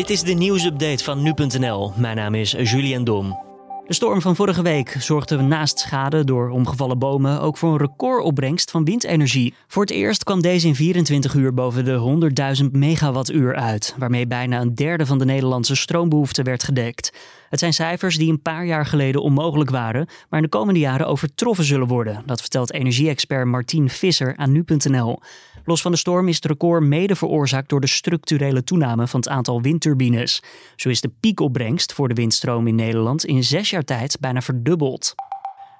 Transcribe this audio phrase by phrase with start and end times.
[0.00, 1.92] Dit is de nieuwsupdate van nu.nl.
[1.96, 3.38] Mijn naam is Julian Dom.
[3.86, 8.70] De storm van vorige week zorgde naast schade door omgevallen bomen ook voor een recordopbrengst
[8.70, 9.54] van windenergie.
[9.66, 12.30] Voor het eerst kwam deze in 24 uur boven de
[12.62, 17.12] 100.000 megawattuur uit, waarmee bijna een derde van de Nederlandse stroombehoefte werd gedekt.
[17.50, 21.06] Het zijn cijfers die een paar jaar geleden onmogelijk waren, maar in de komende jaren
[21.06, 22.22] overtroffen zullen worden.
[22.26, 25.18] Dat vertelt energie-expert Martien Visser aan nu.nl.
[25.64, 29.28] Los van de storm is het record mede veroorzaakt door de structurele toename van het
[29.28, 30.42] aantal windturbines.
[30.76, 35.14] Zo is de piekopbrengst voor de windstroom in Nederland in zes jaar tijd bijna verdubbeld.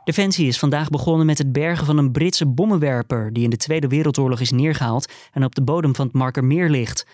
[0.04, 3.88] Defensie is vandaag begonnen met het bergen van een Britse bommenwerper die in de Tweede
[3.88, 7.06] Wereldoorlog is neergehaald en op de bodem van het Markermeer ligt.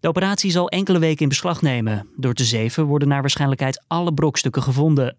[0.00, 2.08] De operatie zal enkele weken in beslag nemen.
[2.16, 5.16] Door te zeven worden naar waarschijnlijkheid alle brokstukken gevonden.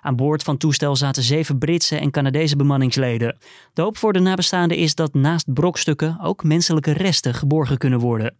[0.00, 3.36] Aan boord van toestel zaten zeven Britse en Canadese bemanningsleden.
[3.72, 8.34] De hoop voor de nabestaanden is dat naast brokstukken ook menselijke resten geborgen kunnen worden.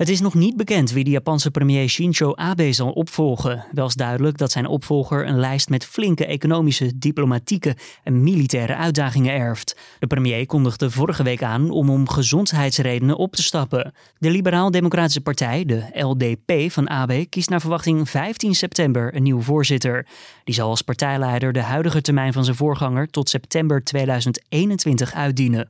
[0.00, 3.64] Het is nog niet bekend wie de Japanse premier Shinzo Abe zal opvolgen.
[3.72, 9.34] Wel is duidelijk dat zijn opvolger een lijst met flinke economische, diplomatieke en militaire uitdagingen
[9.34, 9.76] erft.
[9.98, 13.92] De premier kondigde vorige week aan om om gezondheidsredenen op te stappen.
[14.18, 20.06] De Liberaal-Democratische Partij, de LDP van Abe, kiest naar verwachting 15 september een nieuwe voorzitter.
[20.44, 25.68] Die zal als partijleider de huidige termijn van zijn voorganger tot september 2021 uitdienen.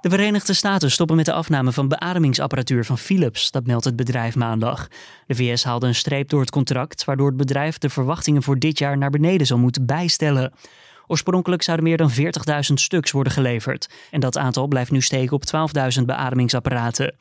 [0.00, 4.36] De Verenigde Staten stoppen met de afname van beademingsapparatuur van Philips, dat meldt het bedrijf
[4.36, 4.88] maandag.
[5.26, 8.78] De VS haalde een streep door het contract, waardoor het bedrijf de verwachtingen voor dit
[8.78, 10.52] jaar naar beneden zal moeten bijstellen.
[11.06, 13.88] Oorspronkelijk zouden meer dan 40.000 stuks worden geleverd.
[14.10, 15.44] En dat aantal blijft nu steken op
[15.98, 17.14] 12.000 beademingsapparaten.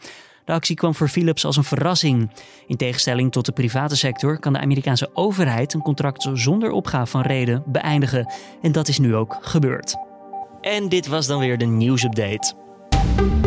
[0.45, 2.31] De actie kwam voor Philips als een verrassing.
[2.67, 7.22] In tegenstelling tot de private sector kan de Amerikaanse overheid een contract zonder opgave van
[7.22, 8.33] reden beëindigen.
[8.61, 9.95] En dat is nu ook gebeurd.
[10.61, 12.66] En dit was dan weer de nieuwsupdate.
[13.18, 13.47] Thank you.